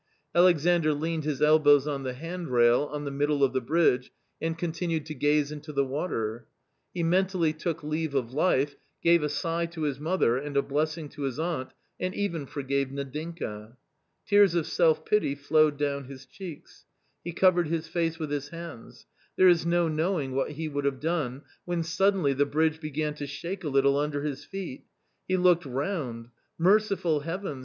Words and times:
Alexandr 0.33 0.95
leaned 0.95 1.25
his 1.25 1.43
elbows 1.43 1.85
on 1.87 2.01
the 2.01 2.15
handrail 2.15 2.89
on 2.91 3.05
the 3.05 3.11
middle 3.11 3.43
of 3.43 3.53
the 3.53 3.61
bridge 3.61 4.11
and 4.41 4.57
continued 4.57 5.05
to 5.05 5.13
gaze 5.13 5.51
into 5.51 5.71
the 5.71 5.85
water. 5.85 6.47
He 6.91 7.03
mentally 7.03 7.53
took 7.53 7.83
leave 7.83 8.15
of 8.15 8.33
life, 8.33 8.75
gave 9.03 9.21
a 9.21 9.29
sigh 9.29 9.67
to 9.67 9.83
his 9.83 9.99
mother, 9.99 10.39
and 10.39 10.57
a 10.57 10.63
blessing 10.63 11.07
to 11.09 11.21
his 11.21 11.37
aunt, 11.39 11.73
and 11.99 12.15
even 12.15 12.47
forgave 12.47 12.87
Nadinka. 12.89 13.77
Tears 14.25 14.55
of 14.55 14.65
self 14.65 15.05
pity 15.05 15.35
flowed 15.35 15.77
down 15.77 16.05
his 16.05 16.25
cheeks, 16.25 16.85
He 17.23 17.31
covered 17.31 17.67
his 17.67 17.87
face 17.87 18.17
with 18.17 18.31
his 18.31 18.49
hands. 18.49 19.05
There 19.35 19.47
is 19.49 19.67
no 19.67 19.87
knowing 19.87 20.33
what 20.33 20.53
he 20.53 20.67
would 20.67 20.85
have 20.85 20.99
done, 20.99 21.43
when 21.65 21.83
suddenly 21.83 22.33
the 22.33 22.47
bridge 22.47 22.79
began 22.79 23.13
to 23.13 23.27
shake 23.27 23.63
a 23.63 23.69
little 23.69 23.99
under 23.99 24.23
his 24.23 24.43
feet; 24.45 24.83
he 25.27 25.37
looked 25.37 25.63
round; 25.63 26.29
merciful 26.57 27.19
Heavens 27.19 27.59